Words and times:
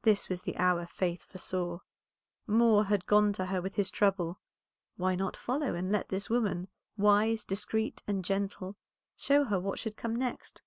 This 0.00 0.30
was 0.30 0.40
the 0.40 0.56
hour 0.56 0.86
Faith 0.86 1.24
foresaw; 1.24 1.80
Moor 2.46 2.84
had 2.84 3.04
gone 3.04 3.34
to 3.34 3.44
her 3.44 3.60
with 3.60 3.74
his 3.74 3.90
trouble, 3.90 4.40
why 4.96 5.14
not 5.14 5.36
follow, 5.36 5.74
and 5.74 5.92
let 5.92 6.08
this 6.08 6.30
woman, 6.30 6.68
wise, 6.96 7.44
discreet, 7.44 8.02
and 8.08 8.24
gentle, 8.24 8.76
show 9.14 9.44
her 9.44 9.60
what 9.60 9.78
should 9.78 9.98
come 9.98 10.16
next? 10.16 10.62